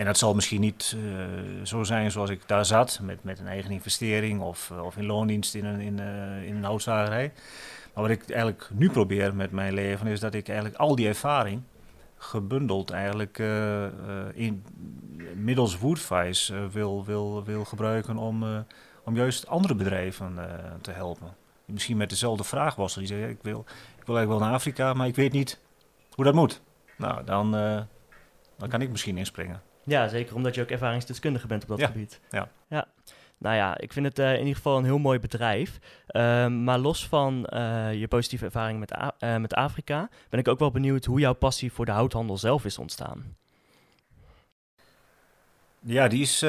En 0.00 0.06
dat 0.06 0.18
zal 0.18 0.34
misschien 0.34 0.60
niet 0.60 0.96
zo 1.62 1.84
zijn 1.84 2.10
zoals 2.10 2.30
ik 2.30 2.42
daar 2.46 2.64
zat, 2.64 3.00
met, 3.02 3.24
met 3.24 3.38
een 3.38 3.46
eigen 3.46 3.70
investering 3.70 4.40
of, 4.40 4.70
of 4.70 4.96
in 4.96 5.06
loondienst 5.06 5.54
in 5.54 5.64
een, 5.64 5.80
in, 5.80 5.98
in 6.44 6.56
een 6.56 6.64
houtzagerij. 6.64 7.32
Maar 7.94 8.02
wat 8.02 8.12
ik 8.12 8.30
eigenlijk 8.30 8.68
nu 8.72 8.90
probeer 8.90 9.34
met 9.34 9.50
mijn 9.50 9.72
leven, 9.72 10.06
is 10.06 10.20
dat 10.20 10.34
ik 10.34 10.48
eigenlijk 10.48 10.78
al 10.78 10.94
die 10.94 11.08
ervaring 11.08 11.62
gebundeld 12.16 12.90
eigenlijk 12.90 13.38
in, 14.34 14.64
middels 15.34 15.78
Woodvice 15.78 16.68
wil, 16.68 17.04
wil, 17.04 17.44
wil 17.44 17.64
gebruiken 17.64 18.16
om 18.16 18.64
om 19.04 19.16
juist 19.16 19.46
andere 19.46 19.74
bedrijven 19.74 20.38
te 20.80 20.90
helpen. 20.90 21.34
Misschien 21.64 21.96
met 21.96 22.10
dezelfde 22.10 22.44
vraag 22.44 22.74
was. 22.74 22.94
Die 22.94 23.06
zeggen, 23.06 23.28
ik 23.28 23.38
wil, 23.42 23.60
ik 23.98 24.06
wil 24.06 24.16
eigenlijk 24.16 24.28
wel 24.28 24.38
naar 24.38 24.56
Afrika, 24.58 24.92
maar 24.92 25.06
ik 25.06 25.16
weet 25.16 25.32
niet 25.32 25.60
hoe 26.14 26.24
dat 26.24 26.34
moet. 26.34 26.60
Nou, 26.96 27.24
dan, 27.24 27.50
dan 28.56 28.68
kan 28.68 28.82
ik 28.82 28.90
misschien 28.90 29.18
inspringen. 29.18 29.62
Ja, 29.84 30.08
zeker 30.08 30.34
omdat 30.34 30.54
je 30.54 30.62
ook 30.62 30.70
ervaringsdeskundige 30.70 31.46
bent 31.46 31.62
op 31.62 31.68
dat 31.68 31.82
gebied. 31.82 32.20
Ja. 32.30 32.48
ja. 32.68 32.86
Nou 33.38 33.56
ja, 33.56 33.78
ik 33.78 33.92
vind 33.92 34.06
het 34.06 34.18
uh, 34.18 34.32
in 34.32 34.38
ieder 34.38 34.54
geval 34.54 34.78
een 34.78 34.84
heel 34.84 34.98
mooi 34.98 35.18
bedrijf. 35.18 35.78
Ehm, 36.06 36.64
maar 36.64 36.78
los 36.78 37.08
van 37.08 37.46
je 37.94 38.06
positieve 38.08 38.44
ervaring 38.44 38.78
met, 38.78 38.94
met 39.40 39.54
Afrika, 39.54 40.08
ben 40.28 40.40
ik 40.40 40.48
ook 40.48 40.58
wel 40.58 40.70
benieuwd 40.70 41.04
hoe 41.04 41.20
jouw 41.20 41.32
passie 41.32 41.72
voor 41.72 41.84
de 41.84 41.92
houthandel 41.92 42.38
zelf 42.38 42.64
is 42.64 42.78
ontstaan. 42.78 43.36
Ja, 45.80 46.08
die 46.08 46.20
is 46.20 46.42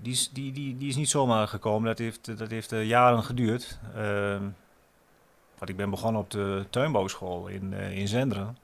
die 0.00 0.12
is, 0.12 0.30
die, 0.32 0.52
die, 0.52 0.76
die 0.76 0.88
is 0.88 0.96
niet 0.96 1.08
zomaar 1.08 1.48
gekomen. 1.48 1.88
Dat 1.88 1.98
heeft, 1.98 2.38
dat 2.38 2.50
heeft 2.50 2.70
jaren 2.70 3.22
geduurd. 3.22 3.78
Uh, 3.96 4.38
want 5.58 5.70
ik 5.70 5.76
ben 5.76 5.90
begonnen 5.90 6.20
op 6.20 6.30
de 6.30 6.66
tuinbouwschool 6.70 7.46
in, 7.46 7.72
in 7.72 8.08
Zenderen. 8.08 8.56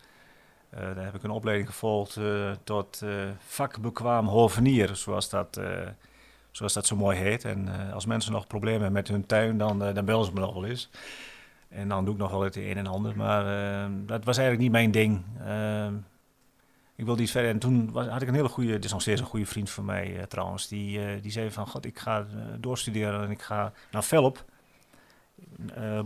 Uh, 0.74 0.80
daar 0.80 1.04
heb 1.04 1.14
ik 1.14 1.22
een 1.22 1.30
opleiding 1.30 1.68
gevolgd 1.68 2.18
tot 2.64 3.02
vakbekwaam 3.38 4.26
hovenier, 4.26 4.96
zoals 4.96 5.28
dat 5.28 5.60
zoals 6.50 6.72
dat 6.72 6.86
zo 6.86 6.96
mooi 6.96 7.18
heet. 7.18 7.44
En 7.44 7.68
als 7.92 8.06
mensen 8.06 8.32
nog 8.32 8.46
problemen 8.46 8.82
hebben 8.82 8.98
met 9.00 9.08
hun 9.08 9.26
tuin, 9.26 9.58
dan, 9.58 9.78
dan 9.78 10.04
bellen 10.04 10.24
ze 10.24 10.32
me 10.32 10.40
nog 10.40 10.54
wel 10.54 10.64
eens. 10.64 10.90
En 11.68 11.88
dan 11.88 12.04
doe 12.04 12.14
ik 12.14 12.20
nog 12.20 12.30
wel 12.30 12.40
het 12.40 12.56
een 12.56 12.76
en 12.76 12.86
ander. 12.86 13.16
Maar 13.16 13.44
dat 14.06 14.24
was 14.24 14.36
eigenlijk 14.36 14.58
niet 14.58 14.70
mijn 14.70 14.90
ding. 14.90 15.24
ik 16.96 17.04
wilde 17.04 17.22
iets 17.22 17.30
verder. 17.30 17.50
En 17.50 17.58
toen 17.58 17.92
was, 17.92 18.06
had 18.06 18.22
ik 18.22 18.28
een 18.28 18.34
hele 18.34 18.48
goede, 18.48 18.72
dit 18.72 18.84
is 18.84 18.92
nog 18.92 19.00
steeds 19.00 19.20
een 19.20 19.26
goede 19.26 19.46
vriend 19.46 19.70
van 19.70 19.84
mij 19.84 20.24
trouwens. 20.28 20.68
Die, 20.68 21.20
die 21.20 21.32
zei 21.32 21.50
van, 21.50 21.66
god, 21.66 21.86
ik 21.86 21.98
ga 21.98 22.26
doorstuderen 22.58 23.22
en 23.22 23.30
ik 23.30 23.42
ga 23.42 23.72
naar 23.90 24.04
Velp. 24.04 24.44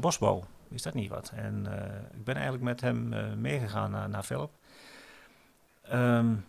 bosbouw 0.01 0.45
is 0.71 0.83
dat 0.83 0.95
niet 0.95 1.09
wat? 1.09 1.33
En 1.35 1.67
uh, 1.69 1.75
ik 2.19 2.25
ben 2.25 2.35
eigenlijk 2.35 2.65
met 2.65 2.81
hem 2.81 3.13
uh, 3.13 3.33
meegegaan 3.37 3.91
naar, 3.91 4.09
naar. 4.09 4.27
Um, 5.93 6.45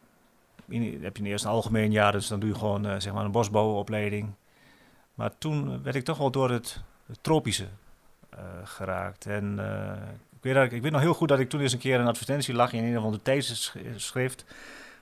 in, 0.67 1.03
heb 1.03 1.17
je 1.17 1.23
eerst 1.23 1.45
een 1.45 1.51
algemeen 1.51 1.91
jaar, 1.91 2.11
dus 2.11 2.27
dan 2.27 2.39
doe 2.39 2.49
je 2.49 2.55
gewoon 2.55 2.87
uh, 2.87 2.95
zeg 2.97 3.13
maar 3.13 3.25
een 3.25 3.31
bosbouwopleiding. 3.31 4.29
Maar 5.13 5.37
toen 5.37 5.83
werd 5.83 5.95
ik 5.95 6.03
toch 6.03 6.17
wel 6.17 6.31
door 6.31 6.49
het, 6.49 6.81
tropische 7.21 7.67
geraakt. 8.63 9.25
En 9.25 9.59
ik, 10.31 10.41
weet 10.41 10.71
ik, 10.71 10.81
weet 10.81 10.91
nog 10.91 11.01
heel 11.01 11.13
goed 11.13 11.27
dat 11.27 11.39
ik 11.39 11.49
toen 11.49 11.61
eens 11.61 11.73
een 11.73 11.79
keer 11.79 11.99
een 11.99 12.07
advertentie 12.07 12.53
lag 12.53 12.73
in 12.73 12.83
een 12.83 12.97
of 12.97 13.03
andere 13.03 13.23
tijdschrift. 13.23 14.45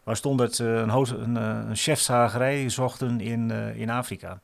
Waar 0.03 0.15
stond 0.15 0.37
dat 0.39 0.57
een, 0.57 0.89
een, 0.89 1.35
een 1.35 1.75
chefshagerij 1.75 2.69
zochten 2.69 3.21
in, 3.21 3.51
in 3.75 3.89
Afrika. 3.89 4.41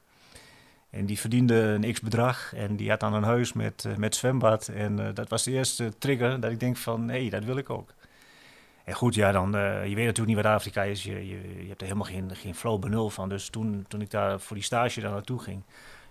En 0.96 1.06
die 1.06 1.20
verdiende 1.20 1.56
een 1.56 1.94
x-bedrag 1.94 2.54
en 2.54 2.76
die 2.76 2.90
had 2.90 3.00
dan 3.00 3.14
een 3.14 3.24
huis 3.24 3.54
met, 3.54 3.84
uh, 3.88 3.96
met 3.96 4.16
zwembad. 4.16 4.68
En 4.68 5.00
uh, 5.00 5.08
dat 5.14 5.30
was 5.30 5.44
de 5.44 5.52
eerste 5.52 5.98
trigger 5.98 6.40
dat 6.40 6.52
ik 6.52 6.60
denk 6.60 6.78
van, 6.78 7.10
hé, 7.10 7.30
dat 7.30 7.44
wil 7.44 7.58
ik 7.58 7.70
ook. 7.70 7.94
En 8.84 8.94
goed, 8.94 9.16
ja, 9.16 9.32
dan, 9.32 9.56
uh, 9.56 9.88
je 9.88 9.96
weet 9.96 10.06
natuurlijk 10.06 10.36
niet 10.36 10.46
wat 10.46 10.54
Afrika 10.54 10.84
is. 10.84 11.04
Je, 11.04 11.28
je, 11.28 11.68
hebt 11.68 11.82
er 11.82 11.88
helemaal 11.88 12.08
geen, 12.08 12.36
geen 12.36 12.56
flow 12.56 12.80
benul 12.80 13.10
van. 13.10 13.30
Dus 13.30 13.50
toen, 13.50 13.86
toen 13.88 14.02
ik 14.02 14.12
daar 14.12 14.40
voor 14.40 14.56
die 14.56 14.66
stage 14.66 15.02
daar 15.02 15.12
naartoe 15.12 15.40
ging, 15.40 15.64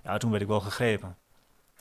ja, 0.03 0.17
toen 0.17 0.31
werd 0.31 0.43
ik 0.43 0.49
wel 0.49 0.61
gegrepen. 0.61 1.17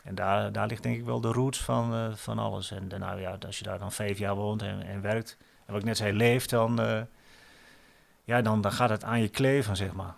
En 0.04 0.16
daar, 0.16 0.52
daar 0.52 0.68
ligt 0.68 0.84
denk 0.84 0.98
ik 0.98 1.06
wel 1.06 1.22
de 1.22 1.32
roots 1.32 1.64
van, 1.64 2.18
van 2.18 2.40
alles. 2.40 2.72
En 2.72 2.88
nou 2.88 3.20
ja, 3.20 3.38
als 3.46 3.58
je 3.58 3.64
daar 3.64 3.80
dan 3.80 3.92
vijf 3.92 4.18
jaar 4.18 4.36
woont 4.36 4.62
en, 4.62 4.82
en 4.82 5.02
werkt, 5.02 5.38
en 5.66 5.74
wat 5.74 5.82
ik 5.82 5.88
net 5.88 5.98
zei, 5.98 6.14
leeft, 6.14 6.50
dan, 6.50 6.80
ja, 8.24 8.42
dan, 8.42 8.62
dan 8.62 8.72
gaat 8.72 8.90
het 8.90 9.04
aan 9.04 9.22
je 9.22 9.30
kleven, 9.30 9.76
zeg 9.76 9.94
maar. 9.94 10.16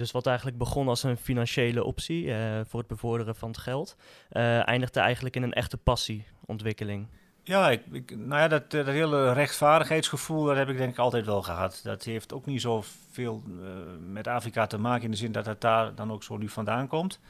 Dus 0.00 0.10
wat 0.10 0.26
eigenlijk 0.26 0.58
begon 0.58 0.88
als 0.88 1.02
een 1.02 1.16
financiële 1.16 1.84
optie 1.84 2.24
uh, 2.24 2.60
voor 2.66 2.78
het 2.78 2.88
bevorderen 2.88 3.36
van 3.36 3.48
het 3.48 3.58
geld, 3.58 3.96
uh, 4.32 4.68
eindigde 4.68 5.00
eigenlijk 5.00 5.36
in 5.36 5.42
een 5.42 5.52
echte 5.52 5.76
passieontwikkeling. 5.76 7.06
Ja, 7.42 7.70
ik, 7.70 7.82
ik, 7.92 8.16
nou 8.16 8.40
ja, 8.40 8.48
dat, 8.48 8.62
eh, 8.62 8.70
dat 8.70 8.86
hele 8.86 9.32
rechtvaardigheidsgevoel, 9.32 10.44
dat 10.44 10.56
heb 10.56 10.68
ik 10.68 10.76
denk 10.76 10.92
ik 10.92 10.98
altijd 10.98 11.26
wel 11.26 11.42
gehad. 11.42 11.80
Dat 11.82 12.04
heeft 12.04 12.32
ook 12.32 12.46
niet 12.46 12.60
zoveel 12.60 13.42
uh, 13.46 13.68
met 14.12 14.26
Afrika 14.26 14.66
te 14.66 14.78
maken 14.78 15.04
in 15.04 15.10
de 15.10 15.16
zin 15.16 15.32
dat 15.32 15.46
het 15.46 15.60
daar 15.60 15.94
dan 15.94 16.12
ook 16.12 16.22
zo 16.22 16.36
nu 16.36 16.48
vandaan 16.48 16.86
komt. 16.86 17.20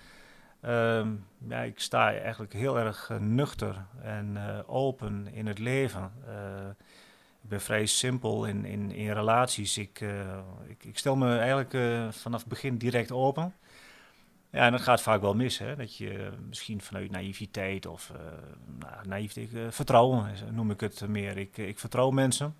Uh, 0.64 1.06
ja, 1.48 1.60
ik 1.60 1.80
sta 1.80 2.12
eigenlijk 2.12 2.52
heel 2.52 2.78
erg 2.78 3.10
nuchter 3.18 3.84
en 4.02 4.38
open 4.66 5.28
in 5.32 5.46
het 5.46 5.58
leven 5.58 6.12
ik 7.42 7.48
ben 7.48 7.60
vrij 7.60 7.86
simpel 7.86 8.44
in, 8.44 8.64
in, 8.64 8.90
in 8.90 9.12
relaties. 9.12 9.78
Ik, 9.78 10.00
uh, 10.00 10.38
ik, 10.68 10.84
ik, 10.84 10.98
stel 10.98 11.16
me 11.16 11.36
eigenlijk 11.36 11.74
uh, 11.74 12.08
vanaf 12.10 12.40
het 12.40 12.48
begin 12.48 12.76
direct 12.76 13.12
open. 13.12 13.54
Ja, 14.50 14.66
en 14.66 14.72
dat 14.72 14.80
gaat 14.80 15.02
vaak 15.02 15.20
wel 15.20 15.34
mis. 15.34 15.58
Hè? 15.58 15.76
Dat 15.76 15.96
je 15.96 16.30
misschien 16.48 16.80
vanuit 16.80 17.10
naïviteit 17.10 17.86
of 17.86 18.12
uh, 18.16 18.20
nou, 18.78 19.08
naïef, 19.08 19.36
vertrouwen 19.68 20.34
noem 20.50 20.70
ik 20.70 20.80
het 20.80 21.08
meer. 21.08 21.36
Ik, 21.36 21.56
ik 21.56 21.78
vertrouw 21.78 22.10
mensen. 22.10 22.56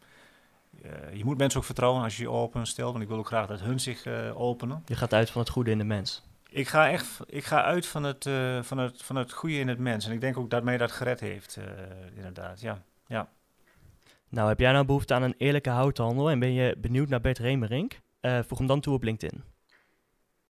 je 1.13 1.25
moet 1.25 1.39
mensen 1.39 1.59
ook 1.59 1.67
vertrouwen 1.67 2.03
als 2.03 2.17
je 2.17 2.23
je 2.23 2.31
open 2.31 2.67
stelt. 2.67 2.91
Want 2.91 3.03
ik 3.03 3.09
wil 3.09 3.19
ook 3.19 3.27
graag 3.27 3.47
dat 3.47 3.61
hun 3.61 3.81
zich 3.81 4.07
openen. 4.35 4.83
Je 4.87 4.97
gaat 4.97 5.13
uit 5.13 5.31
van 5.31 5.41
het 5.41 5.51
goede 5.51 5.71
in 5.71 5.79
de 5.79 5.85
mens. 5.85 6.23
Ik 6.49 6.69
ga 6.69 6.91
echt 6.91 7.21
ik 7.27 7.45
ga 7.45 7.63
uit 7.63 7.87
van 7.87 8.03
het, 8.03 8.29
van, 8.61 8.79
het, 8.79 9.03
van 9.03 9.17
het 9.17 9.33
goede 9.33 9.59
in 9.59 9.69
het 9.69 9.79
mens. 9.79 10.07
En 10.07 10.13
ik 10.13 10.21
denk 10.21 10.37
ook 10.37 10.51
dat 10.51 10.63
mij 10.63 10.77
dat 10.77 10.93
gered 10.93 11.21
heeft, 11.21 11.59
inderdaad. 12.15 12.61
Ja. 12.61 12.83
ja. 13.07 13.29
Nou, 14.31 14.49
heb 14.49 14.61
jij 14.61 14.73
nou 14.73 14.85
behoefte 14.85 15.15
aan 15.15 15.23
een 15.23 15.35
eerlijke 15.37 15.71
houthandel 15.71 16.31
en 16.31 16.39
ben 16.39 16.53
je 16.53 16.77
benieuwd 16.79 17.09
naar 17.09 17.21
Bert 17.21 17.39
Remerink? 17.39 18.01
Uh, 18.21 18.39
voeg 18.47 18.59
hem 18.59 18.67
dan 18.67 18.81
toe 18.81 18.95
op 18.95 19.03
LinkedIn. 19.03 19.43